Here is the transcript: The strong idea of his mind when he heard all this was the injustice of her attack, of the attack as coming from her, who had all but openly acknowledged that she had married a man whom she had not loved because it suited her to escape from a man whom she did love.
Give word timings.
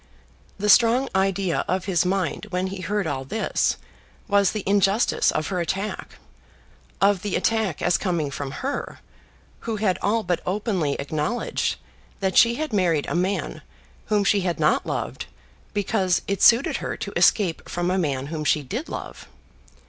The 0.57 0.67
strong 0.67 1.09
idea 1.15 1.63
of 1.67 1.85
his 1.85 2.05
mind 2.07 2.47
when 2.49 2.65
he 2.65 2.81
heard 2.81 3.05
all 3.05 3.23
this 3.23 3.77
was 4.27 4.51
the 4.51 4.63
injustice 4.65 5.29
of 5.31 5.49
her 5.49 5.59
attack, 5.61 6.15
of 6.99 7.21
the 7.21 7.35
attack 7.35 7.83
as 7.83 7.99
coming 7.99 8.31
from 8.31 8.49
her, 8.65 8.97
who 9.59 9.75
had 9.75 9.99
all 10.01 10.23
but 10.23 10.41
openly 10.43 10.93
acknowledged 10.99 11.75
that 12.19 12.35
she 12.35 12.55
had 12.55 12.73
married 12.73 13.05
a 13.09 13.13
man 13.15 13.61
whom 14.07 14.23
she 14.23 14.41
had 14.41 14.59
not 14.59 14.87
loved 14.87 15.27
because 15.71 16.23
it 16.27 16.41
suited 16.41 16.77
her 16.77 16.97
to 16.97 17.13
escape 17.15 17.69
from 17.69 17.91
a 17.91 17.99
man 17.99 18.25
whom 18.25 18.43
she 18.43 18.63
did 18.63 18.89
love. 18.89 19.27